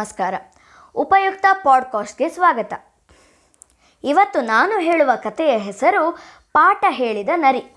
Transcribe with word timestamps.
ನಮಸ್ಕಾರ. 0.00 0.34
ಉಪಯುಕ್ತ 0.94 1.46
ಪಾಡ್ಕಾಸ್ಟ್ಗೆ 1.52 2.28
ಸ್ವಾಗತ. 2.28 2.72
ಇವತ್ತು 4.04 4.40
ನಾನು 4.40 4.78
ಹೇಳುವ 4.78 5.10
ಕಥೆಯ 5.16 5.58
ಹೆಸರು 5.58 6.18
ಪಾಠ 6.52 6.84
ಹೇಳಿದ 6.88 7.28
ನರಿ. 7.36 7.74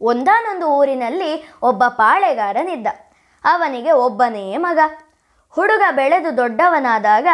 ಒಂದಾನೊಂದು 0.00 0.66
ಊರಿನಲ್ಲಿ 0.66 1.52
ಒಬ್ಬ 1.62 1.84
ಪಾಳೆಗಾರನಿದ್ದ. 1.88 2.86
ಅವನಿಗೆ 3.44 3.92
ಒಬ್ಬನೇ 3.92 4.56
ಮಗ. 4.56 4.78
ಹುಡುಗ 5.50 5.82
ಬೆಳೆದು 5.90 6.36
ದೊಡ್ಡವನಾದಾಗ 6.36 7.26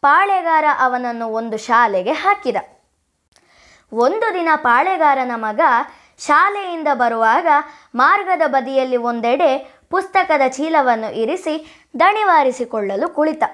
ಪಾಳೆಗಾರ 0.00 0.64
ಅವನನ್ನು 0.78 1.28
ಒಂದು 1.28 1.56
ಶಾಲೆಗೆ 1.56 2.12
ಹಾಕಿದ. 2.12 2.56
ಒಂದು 3.92 4.34
ದಿನ 4.34 4.48
ಪಾಳೆಗಾರನ 4.56 5.30
ಮಗ 5.34 5.60
ಶಾಲೆಯಿಂದ 6.18 6.88
ಬರುವಾಗ 6.94 7.46
ಮಾರ್ಗದ 7.94 8.42
ಬದಿಯಲ್ಲಿ 8.46 8.96
ಒಂದೆಡೆ 8.96 9.79
ಪುಸ್ತಕದ 9.90 10.40
ಚೀಲವನ್ನು 10.48 11.16
ಇರಿಸಿ 11.16 11.82
ದಣಿವಾರಿಸಿಕೊಳ್ಳಲು 12.00 13.14
ಕುಳಿತ. 13.14 13.44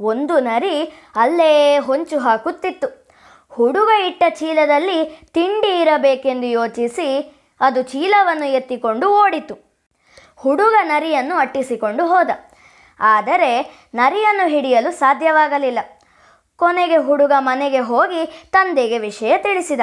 ಒಂದು 0.00 0.40
ನರಿ 0.40 0.82
ಅಲ್ಲೇ 1.16 1.78
ಹೊಂಚು 1.78 2.18
ಹಾಕುತ್ತಿತ್ತು. 2.18 2.88
ಹುಡುಗ 3.48 3.88
ಇಟ್ಟ 4.06 4.22
ಚೀಲದಲ್ಲಿ 4.28 5.20
ತಿಂಡಿ 5.32 5.80
ಇರಬೇಕೆಂದು 5.80 6.46
ಯೋಚಿಸಿ 6.46 7.08
ಅದು 7.60 7.82
ಚೀಲವನ್ನು 7.82 8.46
ಎತ್ತಿಕೊಂಡು 8.46 9.08
ಓಡಿತು. 9.10 9.54
ಹುಡುಗ 10.36 10.74
ನರಿಯನ್ನು 10.82 11.34
ಅಟ್ಟಿಸಿಕೊಂಡು 11.34 12.06
ಹೋದ. 12.06 12.30
ಆದರೆ 13.00 13.50
ನರಿಯನ್ನು 13.94 14.48
ಹಿಡಿಯಲು 14.48 14.90
ಸಾಧ್ಯವಾಗಲಿಲ್ಲ. 14.90 15.78
ಕೊನೆಗೆ 16.56 16.96
ಹುಡುಗ 16.96 17.32
ಮನೆಗೆ 17.38 17.78
ಹೋಗಿ 17.78 18.48
ತಂದೆಗೆ 18.52 18.98
ವಿಷಯ 18.98 19.38
ತಿಳಿಸಿದ. 19.38 19.80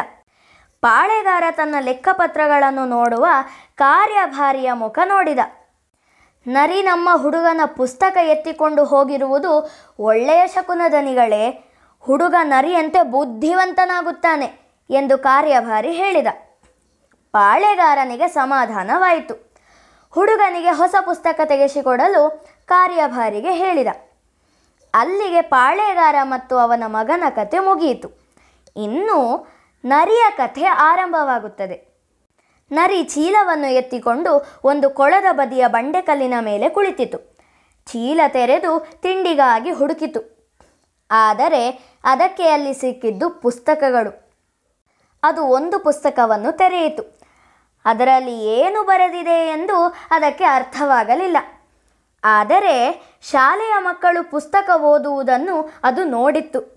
ಪಾಳೆಗಾರ 0.84 1.44
ತನ್ನ 1.52 1.76
ಲೆಕ್ಕಪತ್ರಗಳನ್ನು 1.80 2.86
ನೋಡುವ 2.86 3.26
ಕಾರ್ಯಭಾರಿಯ 3.76 4.70
ಮುಖ 4.74 5.00
ನೋಡಿದ. 5.06 5.40
ನರಿ 6.48 6.82
ನಮ್ಮ 6.82 7.10
ಹುಡುಗನ 7.14 7.62
ಪುಸ್ತಕ 7.66 8.18
ಎತ್ತಿಕೊಂಡು 8.24 8.84
ಹೋಗಿರುವುದು 8.84 9.52
ಒಳ್ಳೆಯ 10.00 10.48
ಶಕುನದನಿಗಳೇ 10.48 11.44
ಹುಡುಗ 12.00 12.36
ನರಿಯಂತೆ 12.42 13.02
ಬುದ್ಧಿವಂತನಾಗುತ್ತಾನೆ 13.04 14.48
ಎಂದು 14.90 15.18
ಕಾರ್ಯಭಾರಿ 15.18 15.92
ಹೇಳಿದ. 15.92 16.28
ಪಾಳೆಗಾರನಿಗೆ 17.32 18.28
ಸಮಾಧಾನವಾಯಿತು. 18.28 19.36
ಹುಡುಗನಿಗೆ 20.12 20.72
ಹೊಸ 20.72 20.96
ಪುಸ್ತಕ 21.06 21.40
ತೆಗೆಸಿಕೊಡಲು 21.46 22.46
ಕಾರ್ಯಭಾರಿಗೆ 22.66 23.52
ಹೇಳಿದ. 23.52 23.88
ಅಲ್ಲಿಗೆ 24.94 25.42
ಪಾಳೆಗಾರ 25.42 26.16
ಮತ್ತು 26.24 26.58
ಅವನ 26.58 26.84
ಮಗನ 26.88 27.24
ಕತೆ 27.30 27.60
ಮುಗಿಯಿತು. 27.60 28.10
ಇನ್ನು 28.78 29.20
ನರಿಯ 29.86 30.24
ಕಥೆ 30.38 30.66
ಆರಂಭವಾಗುತ್ತದೆ. 30.66 31.94
ನರಿ 32.72 33.04
ಚೀಲವನ್ನು 33.04 33.72
ಎತ್ತಿಕೊಂಡು 33.72 34.60
ಒಂದು 34.64 34.90
ಕೊಳದ 34.90 35.26
ಬದಿಯ 35.32 35.68
ಬಂಡೆಕಲ್ಲಿನ 35.68 36.34
ಮೇಲೆ 36.42 36.70
ಕುಳಿತಿತು. 36.70 37.18
ಚೀಲ 37.86 38.22
ತೆರೆದು 38.28 38.88
ತಿಂಡಿಗಾಗಿ 39.02 39.72
ಹುಡುಕಿತು. 39.72 40.34
ಆದರೆ 41.12 41.94
ಅದಕ್ಕೆ 42.04 42.50
ಅಲ್ಲಿ 42.50 42.74
ಸಿಕ್ಕಿದ್ದು 42.74 43.30
ಪುಸ್ತಕಗಳು. 43.30 44.32
ಅದು 45.24 45.46
ಒಂದು 45.46 45.80
ಪುಸ್ತಕವನ್ನು 45.80 46.58
ತೆರೆಯಿತು. 46.58 47.20
ಅದರಲ್ಲಿ 47.86 48.40
ಏನು 48.40 48.84
ಬರೆದಿದೆ 48.84 49.48
ಎಂದು 49.48 49.96
ಅದಕ್ಕೆ 50.12 50.44
ಅರ್ಥವಾಗಲಿಲ್ಲ. 50.44 51.38
ಆದರೆ 52.24 53.04
ಶಾಲೆಯ 53.22 53.74
ಮಕ್ಕಳು 53.80 54.32
ಪುಸ್ತಕ 54.32 54.70
ಓದುವುದನ್ನು 54.82 55.74
ಅದು 55.84 56.04
ನೋಡಿತ್ತು. 56.04 56.73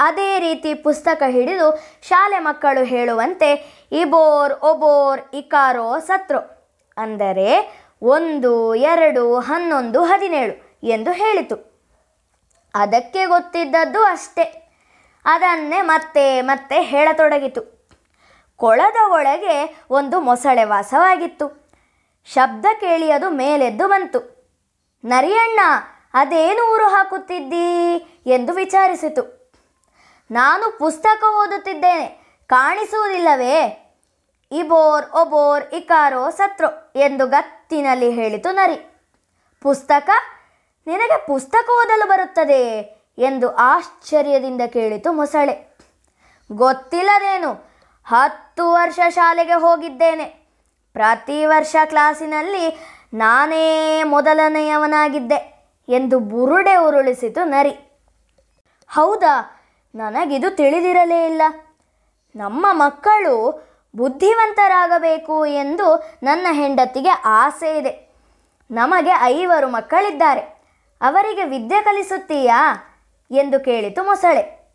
ಅದೇ 0.00 0.38
ರೀತಿ 0.38 0.74
ಪುಸ್ತಕ 0.74 1.22
ಹಿಡಿದು 1.28 1.80
ಶಾಲೆ 2.08 2.38
ಮಕ್ಕಳು 2.38 2.84
ಹೇಳುವಂತೆ, 2.84 3.80
ಇಬೋರ್, 3.92 4.52
ಒಬೋರ್, 4.52 5.20
ಇಕಾರೋ, 5.34 5.98
ಸತ್ರೋ, 5.98 6.70
ಅಂದರೆ 6.96 7.80
ಒಂದು, 8.02 8.74
ಎರಡು, 8.74 9.38
ಹನ್ನೊಂದು, 9.38 10.04
ಹದಿನೇಳು 10.04 10.78
ಎಂದು 10.82 11.12
ಹೇಳಿತು. 11.12 11.70
ಅದಕ್ಕೆ 12.74 13.26
ಗೊತ್ತಿದ್ದದ್ದು 13.26 14.04
ಅಷ್ಟೇ. 14.04 14.76
ಅದನ್ನೇ 15.24 15.80
ಮತ್ತೆ 15.80 16.40
ಮತ್ತೆ 16.40 16.82
ಹೇಳತೊಡಗಿತು. 16.82 17.88
ಕೊಳದ 18.56 19.12
ಒಳಗೆ 19.12 19.84
ಒಂದು 19.90 20.20
ಮೊಸಳೆ 20.20 20.64
ವಾಸವಾಗಿತ್ತು. 20.64 21.68
ಶಬ್ದ 22.26 22.66
ಕೇಳಿ 22.80 23.10
ಅದು 23.10 23.30
ಮೇಲೆದ್ದು 23.30 23.88
ಬಂತು. 23.88 24.40
ನರಿಯಣ್ಣ, 25.04 25.60
ಅದೇನು 26.14 26.74
ಊರು 26.74 26.88
ಹಾಕುತ್ತಿದ್ದೀ? 26.88 27.96
ಎಂದು 28.26 28.52
ವಿಚಾರಿಸಿತು. 28.52 29.39
ನಾನು 30.30 30.78
ಪುಸ್ತಕ 30.78 31.24
ಓದುತ್ತಿದ್ದೇನೆ. 31.24 32.36
ಕಾಣಿಸುವುದಿಲ್ಲವೇ? 32.46 33.86
ಇಬೋರ್, 34.52 35.10
ಒಬೋರ್, 35.10 35.74
ಇಕಾರೋ, 35.74 36.30
ಸತ್ರೋ 36.30 36.92
ಎಂದು 36.96 37.26
ಗತ್ತಿನಲ್ಲಿ 37.26 38.10
ಹೇಳಿತು 38.10 38.52
ನರಿ. 38.52 39.02
ಪುಸ್ತಕ? 39.62 40.10
ನಿನಗೆ 40.86 41.26
ಪುಸ್ತಕ 41.26 41.70
ಓದಲು 41.70 42.08
ಬರುತ್ತದೆ 42.08 42.96
ಎಂದು 43.18 43.56
ಆಶ್ಚರ್ಯದಿಂದ 43.56 44.60
ಕೇಳಿತು 44.66 45.12
ಮೊಸಳೆ. 45.12 45.78
ಗೊತ್ತಿಲ್ಲದೇನು? 46.52 47.70
ಹತ್ತು 48.04 48.72
ವರ್ಷ 48.72 48.98
ಶಾಲೆಗೆ 49.08 49.52
ಹೋಗಿದ್ದೇನೆ. 49.52 50.24
ಪ್ರತಿ 50.92 51.46
ವರ್ಷ 51.46 51.76
ಕ್ಲಾಸಿನಲ್ಲಿ 51.84 52.78
ನಾನೇ 53.14 54.02
ಮೊದಲನೆಯವನಾಗಿದ್ದೆ 54.02 55.68
ಎಂದು 55.88 56.18
ಬುರುಡೆ 56.18 56.76
ಉರುಳಿಸಿತು 56.76 57.44
ನರಿ. 57.44 58.02
ಹೌದಾ? 58.88 59.56
ನನಗಿದು 59.94 60.50
ತಿಳಿದಿರಲೇ 60.50 61.26
ಇಲ್ಲ. 61.26 61.42
ನಮ್ಮ 62.36 62.66
ಮಕ್ಕಳು 62.70 63.66
ಬುದ್ಧಿವಂತರಾಗಬೇಕು 63.96 65.46
ಎಂದು 65.46 66.18
ನನ್ನ 66.22 66.46
ಹೆಂಡತಿಗೆ 66.50 67.10
ಆಸೆ 67.10 67.78
ಇದೆ. 67.78 68.14
ನಮಗೆ 68.70 69.10
ಐವರು 69.22 69.68
ಮಕ್ಕಳಿದ್ದಾರೆ. 69.68 70.40
ಅವರಿಗೆ 71.00 71.44
ವಿದ್ಯೆ 71.44 71.82
ಕಲಿಸುತ್ತೀಯಾ 71.82 72.74
ಎಂದು 73.30 73.60
ಕೇಳಿತು 73.60 74.04
ಮೊಸಳೆ. 74.04 74.74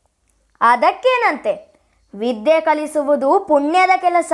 ಅದಕ್ಕೇನಂತೆ? 0.61 1.81
ವಿದ್ಯೆ 2.15 2.61
ಕಲಿಸುವುದು 2.61 3.39
ಪುಣ್ಯದ 3.39 3.89
ಕೆಲಸ. 3.97 4.33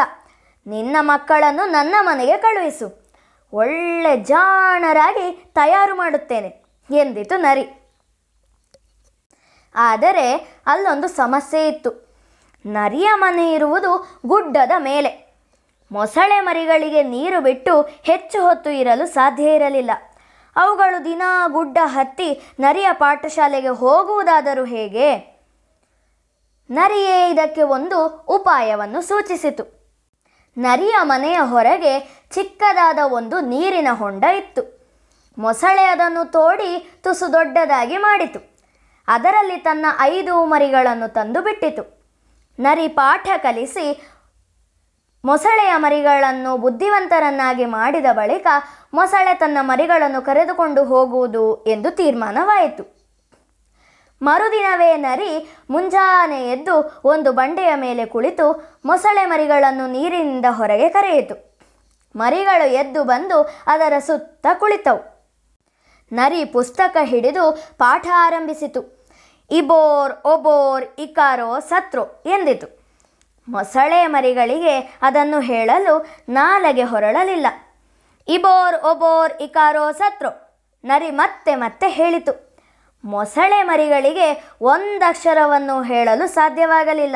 ನಿನ್ನ 0.67 0.97
ಮಕ್ಕಳನ್ನು 0.99 1.69
ನನ್ನ 1.69 1.95
ಮನೆಗೆ 1.99 2.37
ಕಳುಹಿಸು. 2.37 3.09
ಒಳ್ಳೆ 3.53 4.17
ಜಾಣರಾಗಿ 4.17 5.51
ತಯಾರು 5.55 5.95
ಮಾಡುತ್ತೇನೆ 5.95 6.63
ಎಂದಿತು 6.91 7.37
ನರಿ. 7.37 7.80
ಆದರೆ 9.75 10.57
ಅಲ್ಲೊಂದು 10.67 11.07
ಸಮಸ್ಯೆ 11.07 11.67
ಇತ್ತು. 11.67 12.11
ನರಿಯ 12.65 13.09
ಮನೆ 13.15 13.53
ಇರುವುದು 13.53 14.19
ಗುಡ್ಡದ 14.25 14.71
ಮೇಲೆ. 14.79 15.35
ಮೊಸಳೆ 15.91 16.39
ಮರಿಗಳಿಗೆ 16.39 17.03
ನೀರು 17.03 17.41
ಬಿಟ್ಟು 17.41 17.81
ಹೆಚ್ಚು 17.81 18.41
ಹೊತ್ತು 18.41 18.69
ಇರಲು 18.69 19.05
ಸಾಧ್ಯ 19.05 19.55
ಇರಲಿಲ್ಲ. 19.55 19.91
ಅವುಗಳು 20.55 21.05
ದಿನಾ 21.05 21.47
ಗುಡ್ಡ 21.47 21.77
ಹತ್ತಿ 21.83 22.41
ನರಿಯ 22.59 22.87
ಪಾಠಶಾಲೆಗೆ 22.91 23.67
ಹೋಗುವುದಾದರೂ 23.67 24.65
ಹೇಗೆ? 24.65 25.17
ನರಿಯೇ 26.71 27.29
ಇದಕ್ಕೆ 27.29 27.61
ಒಂದು 27.61 28.05
ಉಪಾಯವನ್ನು 28.07 29.01
ಸೂಚಿಸಿತು. 29.01 29.81
ನರಿಯ 30.57 30.95
ಮನೆಯ 31.01 31.39
ಹೊರಗೆ 31.43 32.25
ಚಿಕ್ಕದಾದ 32.31 32.97
ಒಂದು 33.11 33.39
ನೀರಿನ 33.39 33.87
ಹೊಂಡ 33.91 34.23
ಇತ್ತು. 34.23 34.81
ಮೊಸಳೆ 35.37 35.85
ಅದನ್ನು 35.85 36.31
ತೋಡಿ 36.31 36.91
ತುಸು 37.03 37.33
ದೊಡ್ಡದಾಗಿ 37.33 37.97
ಮಾಡಿತು. 37.97 38.50
ಅದರಲ್ಲಿ 39.07 39.57
ತನ್ನ 39.57 39.85
ಐದು 39.99 40.45
ಮರಿಗಳನ್ನು 40.45 41.13
ತಂದು 41.13 41.41
ಬಿಟ್ಟಿತು. 41.41 42.01
ನರಿ 42.59 42.87
ಪಾಠ 42.87 43.27
ಕಲಿಸಿ 43.37 44.07
ಮೊಸಳೆಯ 45.25 45.73
ಮರಿಗಳನ್ನು 45.75 46.57
ಬುದ್ಧಿವಂತರನ್ನಾಗಿ 46.57 47.65
ಮಾಡಿದ 47.65 48.05
ಬಳಿಕ 48.11 48.47
ಮೊಸಳೆ 48.93 49.33
ತನ್ನ 49.33 49.57
ಮರಿಗಳನ್ನು 49.61 50.21
ಕರೆದುಕೊಂಡು 50.21 50.83
ಹೋಗುವುದು 50.83 51.63
ಎಂದು 51.63 51.95
ತೀರ್ಮಾನವಾಯಿತು. 51.95 53.01
ಮರುದಿನವೇ 54.21 54.95
ನರಿ 54.95 55.55
ಮುಂಜಾನೆ 55.69 56.51
ಎದ್ದು 56.51 57.01
ಒಂದು 57.03 57.31
ಬಂಡೆಯ 57.31 57.75
ಮೇಲೆ 57.75 58.05
ಕುಳಿತು 58.05 58.79
ಮೊಸಳೆ 58.85 59.25
ಮರಿಗಳನ್ನು 59.25 59.91
ನೀರಿನಿಂದ 59.91 60.45
ಹೊರಗೆ 60.49 60.89
ಕರೆಯಿತು. 60.89 61.57
ಮರಿಗಳು 62.15 62.69
ಎದ್ದು 62.69 63.03
ಬಂದು 63.03 63.41
ಅದರ 63.67 63.93
ಸುತ್ತ 63.99 64.47
ಕುಳಿತವು. 64.59 65.10
ನರಿ 66.11 66.45
ಪುಸ್ತಕ 66.45 66.97
ಹಿಡಿದು 67.03 67.51
ಪಾಠ 67.77 68.07
ಆರಂಭಿಸಿತು. 68.13 69.07
ಇಬೋರ್, 69.51 70.13
ಒಬೋರ್, 70.25 70.85
ಇಕಾರೋ, 70.99 71.59
ಸತ್ರೋ 71.59 72.23
ಎಂದಿತು. 72.25 72.81
ಮೊಸಳೆ 73.49 74.07
ಮರಿಗಳಿಗೆ 74.07 74.99
ಅದನ್ನು 75.01 75.39
ಹೇಳಲು 75.39 76.05
ನಾಲಗೆ 76.29 76.83
ಹೊರಳಲಿಲ್ಲ. 76.83 77.47
ಇಬೋರ್, 78.27 78.83
ಒಬೋರ್, 78.83 79.33
ಇಕಾರೋ, 79.41 79.91
ಸತ್ರೋ 79.91 80.59
ನರಿ 80.83 81.11
ಮತ್ತೆ 81.11 81.55
ಮತ್ತೆ 81.55 81.89
ಹೇಳಿತು. 81.89 82.57
ಮೊಸಳೆ 83.05 83.63
ಮರಿಗಳಿಗೆ 83.63 84.49
ಒಂದಕ್ಷರವನ್ನು 84.61 85.81
ಹೇಳಲು 85.81 86.27
ಸಾಧ್ಯವಾಗಲಿಲ್ಲ. 86.27 87.15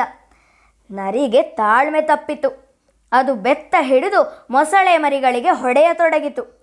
ನರಿಗೆ 0.90 1.42
ತಾಳ್ಮೆ 1.42 2.00
ತಪ್ಪಿತು. 2.00 2.66
ಅದು 3.12 3.34
ಬೆತ್ತ 3.34 3.74
ಹಿಡಿದು 3.80 4.46
ಮೊಸಳೆ 4.50 4.98
ಮರಿಗಳಿಗೆ 4.98 5.50
ಹೊಡೆಯತೊಡಗಿತು. 5.50 6.55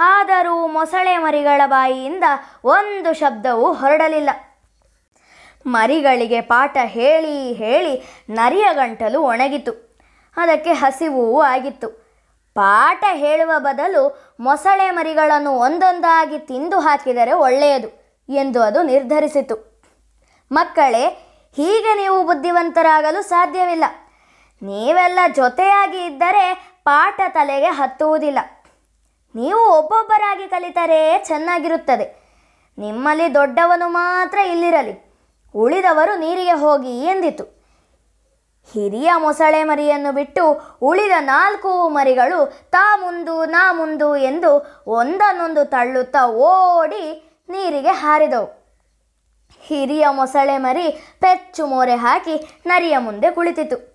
ಆದರೂ 0.00 0.66
ಮೊಸಳೆ 0.66 1.18
ಮರಿಗಳ 1.18 1.60
ಬಾಯಿಯಿಂದ 1.66 2.24
ಒಂದು 2.64 3.12
ಶಬ್ದವೂ 3.12 3.72
ಹೊರಡಲಿಲ್ಲ. 3.72 4.30
ಮರಿಗಳಿಗೆ 5.66 6.40
ಪಾಠ 6.40 6.76
ಹೇಳಿ 6.80 7.52
ಹೇಳಿ 7.52 8.24
ನರಿಯ 8.30 8.68
ಗಂಟಲು 8.72 9.22
ಒಣಗಿತು. 9.22 9.98
ಅದಕ್ಕೆ 10.36 10.72
ಹಸಿವೂ 10.72 11.40
ಆಗಿತ್ತು. 11.40 11.88
ಪಾಠ 12.54 13.04
ಹೇಳುವ 13.12 13.50
ಬದಲು 13.58 14.34
ಮೊಸಳೆ 14.40 14.90
ಮರಿಗಳನ್ನು 14.90 15.50
ಒಂದೊಂದಾಗಿ 15.50 16.38
ತಿಂದು 16.38 16.80
ಹಾಕಿದರೆ 16.80 17.32
ಒಳ್ಳೆಯದು 17.32 18.16
ಎಂದು 18.28 18.62
ಅದು 18.62 18.82
ನಿರ್ಧರಿಸಿತು. 18.82 19.82
ಮಕ್ಕಳೇ, 20.52 21.08
ಹೀಗೆ 21.56 21.94
ನೀವು 21.94 22.26
ಬುದ್ಧಿವಂತರಾಗಲು 22.26 23.22
ಸಾಧ್ಯವಿಲ್ಲ. 23.22 23.84
ನೀವೆಲ್ಲ 24.62 25.18
ಜೊತೆಯಾಗಿ 25.36 26.04
ಇದ್ದರೆ 26.04 26.74
ಪಾಠ 26.84 27.20
ತಲೆಗೆ 27.28 27.66
ಹತ್ತುವುದಿಲ್ಲ. 27.66 28.38
ನೀವು 29.34 29.78
ಒಬ್ಬೊಬ್ಬರಾಗಿ 29.78 30.48
ಕಲಿತರೆ 30.48 31.24
ಚೆನ್ನಾಗಿರುತ್ತದೆ. 31.26 32.20
ನಿಮ್ಮಲ್ಲಿ 32.78 33.34
ದೊಡ್ಡವನು 33.34 33.88
ಮಾತ್ರ 33.88 34.38
ಇಲ್ಲಿರಲಿ. 34.38 35.12
ಉಳಿದವರು 35.54 36.18
ನೀರಿಗೆ 36.18 36.52
ಹೋಗಿ 36.52 37.04
ಎಂದಿತು. 37.04 37.60
ಹಿರಿಯ 38.72 39.10
ಮೊಸಳೆ 39.18 39.64
ಮರಿಯನ್ನು 39.64 40.12
ಬಿಟ್ಟು 40.12 40.76
ಉಳಿದ 40.82 41.12
ನಾಲ್ಕು 41.20 41.88
ಮರಿಗಳು 41.88 42.70
ತಾ 42.70 42.96
ಮುಂದು 42.96 43.44
ನಾ 43.44 43.72
ಮುಂದು 43.72 44.16
ಎಂದು 44.16 44.82
ಒಂದನ್ನೊಂದು 44.86 45.64
ತಳ್ಳುತ್ತಾ 45.64 46.26
ಓಡಿ 46.26 47.32
ನೀರಿಗೆ 47.48 47.88
ಹಾರಿದವು. 47.88 48.60
ಹಿರಿಯ 49.60 50.06
ಮೊಸಳೆ 50.10 50.58
ಮರಿ 50.58 50.90
ಪೆಚ್ಚು 51.20 51.66
ಮೋರೆ 51.66 51.94
ಹಾಕಿ 51.94 52.62
ನರಿಯ 52.66 52.98
ಮುಂದೆ 52.98 53.30
ಕುಳಿತಿತು. 53.30 53.90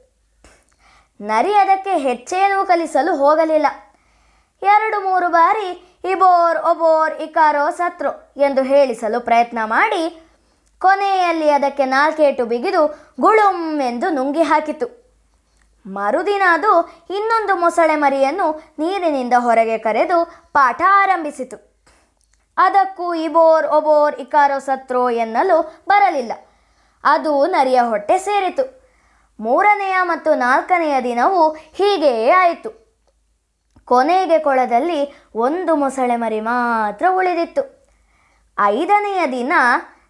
ನರಿ 1.21 1.53
ಅದಕ್ಕೆ 1.53 1.97
ಹೆಚ್ಚೇನೂ 1.97 2.65
ಕಲಿಸಲು 2.65 3.15
ಹೋಗಲಿಲ್ಲ. 3.15 3.67
ಎರಡು 4.61 5.03
ಮೂರು 5.03 5.29
ಬಾರಿ 5.29 5.99
ಇಬೋರ್ 6.11 6.57
ಒಬೋರ್ 6.57 7.21
ಇಕಾರೋ 7.21 7.69
ಸತ್ರು 7.69 8.33
ಎಂದು 8.37 8.63
ಹೇಳಿಸಲು 8.63 9.19
ಪ್ರಯತ್ನ 9.19 9.59
ಮಾಡಿ 9.65 10.21
ಕೊನೆಯಲ್ಲಿ 10.79 11.49
ಅದಕ್ಕೆ 11.49 11.85
ನಾಲ್ಕೇಟು 11.85 12.45
ಬಿಗಿದು 12.45 13.13
ಗುಳುಂ 13.19 13.81
ಎಂದು 13.81 14.09
ನುಂಗಿ 14.09 14.41
ಹಾಕಿತು. 14.41 15.05
ಮರುದಿನ 15.87 16.41
ಅದು 16.51 16.81
ಇನ್ನೊಂದು 17.09 17.55
ಮೊಸಳೆ 17.55 17.95
ಮರಿಯನ್ನು 17.95 18.75
ನೀರಿನಿಂದ 18.79 19.33
ಹೊರಗೆ 19.37 19.77
ಕರೆದು 19.77 20.25
ಪಾಠ 20.53 20.81
ಆರಂಭಿಸಿತು. 20.89 21.75
ಅದಕ್ಕೂ 22.57 23.13
ಇಬೋರ್ 23.13 23.67
ಒಬೋರ್ 23.67 24.15
ಇಕಾರೋ 24.15 24.59
ಸತ್ರೋ 24.59 25.09
ಎನ್ನಲು 25.09 25.83
ಬರಲಿಲ್ಲ. 25.87 26.31
ಅದು 27.03 27.45
ನರಿಯ 27.45 27.81
ಹೊಟ್ಟೆ 27.81 28.17
ಸೇರಿತು. 28.17 28.85
ಮೂರನೆಯ 29.39 29.97
ಮತ್ತು 30.01 30.33
ನಾಲ್ಕನೆಯ 30.33 31.01
ದಿನವೂ 31.01 31.49
ಹೀಗೆಯೇ 31.49 32.29
ಆಯಿತು. 32.29 32.84
ಕೊನೆಗೆ 33.85 34.39
ಕೊಳದಲ್ಲಿ 34.39 35.15
ಒಂದು 35.35 35.75
ಮೊಸಳೆ 35.75 36.15
ಮರಿ 36.15 36.39
ಮಾತ್ರ 36.39 37.05
ಉಳಿದಿತ್ತು. 37.09 37.87
ಐದನೆಯ 38.59 39.27
ದಿನ 39.31 39.53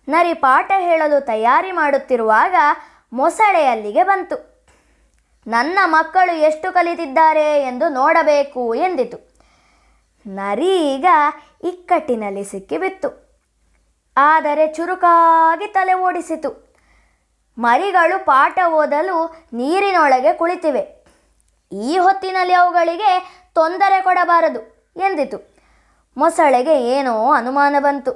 ನರಿ 0.07 0.33
ಪಾಠ 0.33 0.71
ಹೇಳಲು 0.77 1.25
ತಯಾರಿ 1.25 1.71
ಮಾಡುತ್ತಿರುವಾಗ 1.71 2.55
ಮೊಸಳೆ 3.13 3.65
ಅಲ್ಲಿಗೆ 3.65 4.03
ಬಂತು. 4.03 4.55
ನನ್ನ 5.47 5.79
ಮಕ್ಕಳು 5.85 6.35
ಎಷ್ಟು 6.35 6.73
ಕಲಿತಿದ್ದಾರೆ 6.73 7.61
ಎಂದು 7.61 7.89
ನೋಡಬೇಕು 7.89 8.75
ಎಂದಿತು. 8.75 9.35
ನರಿ 10.27 10.93
ಈಗ 10.93 11.05
ಇಕ್ಕಟ್ಟಿನಲ್ಲಿ 11.63 12.43
ಸಿಕ್ಕಿಬಿತ್ತು. 12.43 13.25
ಆದರೆ 14.17 14.73
ಚುರುಕಾಗಿ 14.73 15.67
ತಲೆ 15.67 15.93
ಓಡಿಸಿತು. 15.93 16.73
ಮರಿಗಳು 17.57 18.25
ಪಾಠ 18.25 18.59
ಓದಲು 18.67 19.47
ನೀರಿನೊಳಗೆ 19.53 20.33
ಕುಳಿತಿವೆ. 20.33 21.05
ಈ 21.71 21.97
ಹೊತ್ತಿನಲ್ಲಿ 21.97 22.53
ಅವುಗಳಿಗೆ 22.53 23.44
ತೊಂದರೆ 23.55 23.97
ಕೊಡಬಾರದು 24.01 24.61
ಎಂದಿತು. 24.97 25.37
ಮೊಸಳೆಗೆ 26.17 26.75
ಏನೋ 26.95 27.15
ಅನುಮಾನ 27.31 27.75
ಬಂತು. 27.79 28.11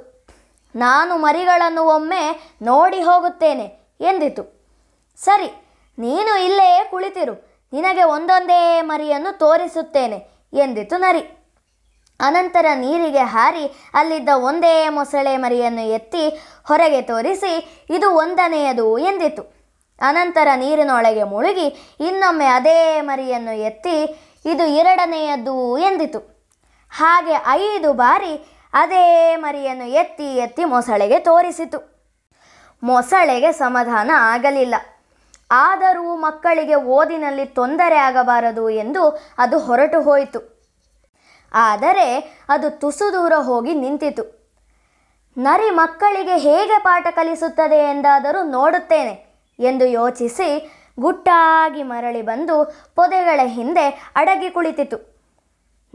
ನಾನು 0.75 1.13
ಮರಿಗಳನ್ನು 1.17 1.83
ಒಮ್ಮೆ 1.95 2.23
ನೋಡಿ 2.61 2.99
ಹೋಗುತ್ತೇನೆ 3.01 3.65
ಎಂದಿತು. 4.01 4.43
ಸರಿ, 5.17 5.49
ನೀನು 5.97 6.33
ಇಲ್ಲೇ 6.43 6.69
ಕುಳಿತಿರು. 6.91 7.35
ನಿನಗೆ 7.73 8.03
ಒಂದೊಂದೇ 8.15 8.61
ಮರಿಯನ್ನು 8.81 9.31
ತೋರಿಸುತ್ತೇನೆ 9.37 10.19
ಎಂದಿತು 10.53 10.97
ನರಿ. 10.97 11.23
ಅನಂತರ 12.19 12.67
ನೀರಿಗೆ 12.75 13.23
ಹಾರಿ 13.33 13.65
ಅಲ್ಲಿದ್ದ 13.93 14.29
ಒಂದೇ 14.47 14.73
ಮೊಸಳೆ 14.89 15.33
ಮರಿಯನ್ನು 15.37 15.83
ಎತ್ತಿ 15.97 16.23
ಹೊರಗೆ 16.67 17.01
ತೋರಿಸಿ, 17.01 17.53
ಇದು 17.89 18.07
ಒಂದನೆಯದು 18.15 18.87
ಎಂದಿತು. 18.99 19.43
ಅನಂತರ 20.01 20.47
ನೀರಿನೊಳಗೆ 20.55 21.23
ಮುಳುಗಿ 21.23 21.67
ಇನ್ನೊಮ್ಮೆ 21.99 22.47
ಅದೇ 22.47 22.79
ಮರಿಯನ್ನು 23.01 23.53
ಎತ್ತಿ 23.67 23.95
ಇದು 24.45 24.65
ಎರಡನೆಯದು 24.65 25.77
ಎಂದಿತು. 25.77 26.19
ಹಾಗೆ 26.91 27.35
ಐದು 27.47 27.93
ಬಾರಿ 27.93 28.59
ಅದೇ 28.73 29.35
ಮರಿಯನ್ನು 29.35 29.85
ಎತ್ತಿ 29.85 30.37
ಎತ್ತಿ 30.37 30.63
ಮೊಸಳೆಗೆ 30.63 31.19
ತೋರಿಸಿತು. 31.19 31.99
ಮೊಸಳೆಗೆ 32.83 33.51
ಸಮಾಧಾನ 33.51 34.11
ಆಗಲಿಲ್ಲ. 34.15 34.75
ಆದರೂ 35.51 36.15
ಮಕ್ಕಳಿಗೆ 36.15 36.75
ಓದಿನಲ್ಲಿ 36.75 37.45
ತೊಂದರೆ 37.45 37.97
ಆಗಬಾರದು 37.97 38.69
ಎಂದು 38.69 39.09
ಅದು 39.37 39.59
ಹೊರಟು 39.59 40.01
ಹೋಯಿತು. 40.01 40.59
ಆದರೆ 41.53 42.37
ಅದು 42.49 42.69
ತುಸು 42.69 43.13
ದೂರ 43.13 43.33
ಹೋಗಿ 43.37 43.73
ನಿಂತಿತು. 43.73 44.39
ನರಿ 45.37 45.69
ಮಕ್ಕಳಿಗೆ 45.69 46.37
ಹೇಗೆ 46.37 46.77
ಪಾಠ 46.79 47.07
ಕಲಿಸುತ್ತದೆ 47.11 47.89
ಎಂದಾದರೂ 47.89 48.43
ನೋಡುತ್ತೇನೆ 48.43 49.29
ಎಂದು 49.59 49.85
ಯೋಚಿಸಿ 49.85 50.78
ಗುಟ್ಟಾಗಿ 50.99 51.83
ಮರಳಿ 51.83 52.21
ಬಂದು 52.21 52.55
ಪೊದೆಗಳ 52.95 53.39
ಹಿಂದೆ 53.43 54.13
ಅಡಗಿ 54.15 54.49
ಕುಳಿತಿತು. 54.49 54.97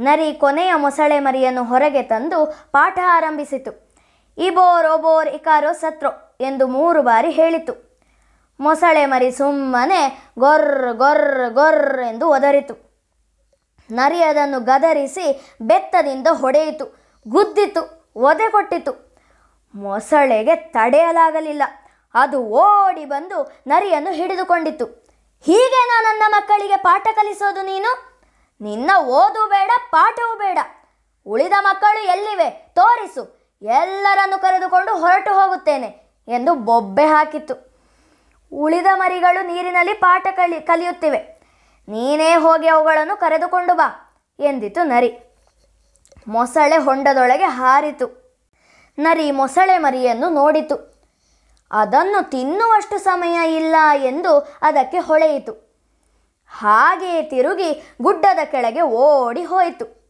ನರಿ 0.01 0.33
ಕೊನೆಯ 0.33 0.75
ಮೊಸಳೆ 0.75 1.19
ಮರಿಯನ್ನು 1.19 1.65
ಹೊರಗೆ 1.65 2.03
ತಂದು 2.03 2.47
ಪಾಠ 2.73 2.99
ಆರಂಭಿಸಿತು. 3.07 3.73
ಇಬೋರ್ 4.39 4.87
ಒಬೋರ್ 4.87 5.29
ಇಕಾರೋ 5.29 5.73
ಸತ್ರೋ 5.73 6.37
ಎಂದು 6.41 6.67
ಮೂರು 6.67 7.03
ಬಾರಿ 7.03 7.31
ಹೇಳಿತು. 7.31 7.75
ಮೊಸಳೆ 8.61 9.07
ಮರಿ 9.07 9.31
ಸುಮ್ಮನೆ 9.31 10.33
ಗೊರ್ 10.39 10.97
ಗೊರ್ 10.97 11.55
ಗೊರ್ 11.55 12.03
ಎಂದು 12.03 12.29
ಒದರಿತು. 12.29 12.75
ನರಿ 13.91 14.23
ಅದನ್ನು 14.23 14.61
ಗದರಿಸಿ 14.61 15.57
ಬೆತ್ತದಿಂದ 15.61 16.27
ಹೊಡೆಯಿತು. 16.33 16.87
ಗುದ್ದಿತು 17.29 17.83
ಒದೆ 18.17 18.51
ಕೊಟ್ಟಿತು 18.51 18.93
ಮೊಸಳೆಗೆ 19.75 20.57
ತಡೆಯಲಾಗಲಿಲ್ಲ. 20.57 21.63
ಅದು 22.15 22.43
ಓಡಿ 22.43 23.05
ಬಂದು 23.05 23.63
ನರಿಯನ್ನು 23.67 24.13
ಹಿಡಿದುಕೊಂಡಿತು 24.13 24.85
ಹೀಗೆ 25.41 25.89
ನಾನು 25.89 26.19
ನನ್ನ 26.19 26.35
ಮಕ್ಕಳಿಗೆ 26.37 26.77
ಪಾಠ 26.77 27.03
ಕಲಿಸೋದು 27.03 27.63
ನೀನು? 27.63 28.21
ನಿನ್ನ 28.61 28.91
ಓದು 28.99 29.47
ಬೇಡ, 29.47 29.71
ಪಾಠವೂ 29.91 30.39
ಬೇಡ. 30.39 30.59
ಉಳಿದ 31.27 31.53
ಮಕ್ಕಳು 31.61 32.05
ಎಲ್ಲಿವೆ? 32.05 32.51
ತೋರಿಸು. 32.51 33.51
ಎಲ್ಲರನ್ನು 33.63 34.41
ಕರೆದುಕೊಂಡು 34.41 34.97
ಹೊರಟು 34.97 35.35
ಹೋಗುತ್ತೇನೆ 35.35 36.17
ಎಂದು 36.29 36.55
ಬೊಬ್ಬೆ 36.55 37.05
ಹಾಕಿತು 37.05 37.75
ಉಳಿದ 38.53 38.87
ಮರಿಗಳು 38.95 39.47
ನೀರಿನಲ್ಲಿ 39.47 39.95
ಪಾಠ 39.95 40.27
ಕಲಿ, 40.31 40.61
ಕಲಿಯುತ್ತಿವೆ. 40.61 41.43
ನೀನೇ 41.89 42.35
ಹೋಗಿ 42.35 42.69
ಅವುಗಳನ್ನು 42.69 43.21
ಕರೆದುಕೊಂಡು 43.21 43.75
ಬಾ 43.75 44.17
ಎಂದಿತು 44.39 44.87
ನರಿ. 44.87 45.19
ಮೊಸಳೆ 46.29 46.79
ಹೊಂಡದೊಳಗೆ 46.79 47.45
ಹಾರಿತು. 47.45 48.39
ನರಿ 48.99 49.31
ಮೊಸಳೆ 49.31 49.79
ಮರಿಯನ್ನು 49.79 50.29
ನೋಡಿತು. 50.29 50.94
ಅದನ್ನು 51.71 52.31
ತಿನ್ನುವಷ್ಟು 52.31 52.99
ಸಮಯ 52.99 53.57
ಇಲ್ಲ 53.57 53.77
ಎಂದು 53.95 54.59
ಅದಕ್ಕೆ 54.63 54.99
ಹೊಳೆಯಿತು. 54.99 55.53
ಹಾಗೆಯೇ 56.49 57.23
ತಿರುಗಿ 57.23 57.95
ಗುಡ್ಡದ 58.03 58.39
ಕೆಳಗೆ 58.45 58.83
ಓಡಿ 58.83 59.45
ಹೋಯಿತು. 59.45 60.05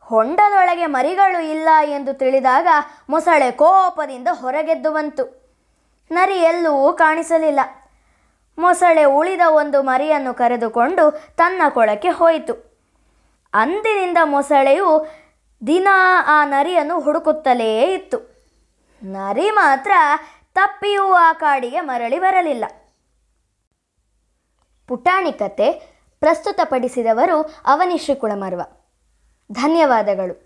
ಹೊಂಡದೊಳಗೆ 0.00 0.86
ಮರಿಗಳು 0.86 1.50
ಇಲ್ಲ 1.50 1.68
ಎಂದು 1.84 2.14
ತಿಳಿದಾಗ 2.14 2.66
ಮೊಸಳೆ 3.10 3.50
ಕೋಪದಿಂದ 3.50 4.28
ಹೊರಗೆದ್ದು 4.32 4.90
ಬಂತು. 4.90 5.44
ನರಿ 6.10 6.38
ಎಲ್ಲೂ 6.38 6.92
ಕಾಣಿಸಲಿಲ್ಲ. 6.92 7.60
ಮೊಸಳೆ 8.58 9.04
ಉಳಿದ 9.04 9.40
ಒಂದು 9.46 9.82
ಮರಿಯನ್ನು 9.82 10.34
ಕರೆದುಕೊಂಡು 10.34 11.10
ತನ್ನ 11.36 11.62
ಕೊಳಕ್ಕೆ 11.68 12.08
ಹೋಯಿತು. 12.08 12.74
ಅಂದಿನಿಂದ 13.54 14.18
ಮೊಸಳೆಯು 14.24 15.06
ದಿನ 15.66 15.88
ಆ 16.26 16.44
ನರಿಯನ್ನು 16.44 17.00
ಹುಡುಕುತ್ತಲೇ 17.00 17.94
ಇತ್ತು. 17.94 18.34
ನರಿ 19.02 19.50
ಮಾತ್ರ 19.50 19.92
ತಪ್ಪಿಯೂ 20.54 21.12
ಆ 21.12 21.32
ಕಾಡಿಗೆ 21.32 21.80
ಮರಳಿ 21.80 22.18
ಬರಲಿಲ್ಲ. 22.18 22.64
ಪುಟಾಣಿ 24.88 25.32
ಕತೆ 25.32 25.72
ಪ್ರಸ್ತುತಪಡಿಸಿದವರು 26.20 27.42
ಅವನಿಶ್ರೀ 27.64 28.16
ಕುಳಮರ್ವ. 28.16 28.60
ಧನ್ಯವಾದಗಳು. 29.52 30.43